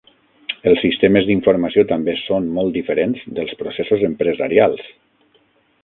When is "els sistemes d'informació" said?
0.69-1.85